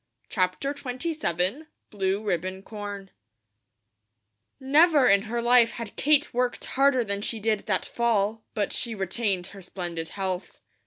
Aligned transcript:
'"CHAPTER 0.29 0.71
XXVII 0.75 1.67
BLUE 1.91 2.23
RIBBON 2.23 2.63
CORN 2.63 3.11
NEVER 4.59 5.05
in 5.07 5.21
her 5.25 5.43
life 5.43 5.73
had 5.73 5.95
Kate 5.95 6.33
worked 6.33 6.65
harder 6.65 7.03
than 7.03 7.21
she 7.21 7.39
did 7.39 7.67
that 7.67 7.85
fall; 7.85 8.43
but 8.55 8.73
she 8.73 8.95
retained 8.95 9.45
her 9.53 9.61
splendid 9.61 10.07
health. 10.09 10.57